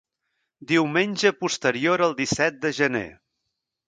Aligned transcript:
Diumenge 0.69 1.31
posterior 1.41 2.05
al 2.05 2.15
disset 2.21 2.57
de 2.65 2.73
gener. 2.79 3.05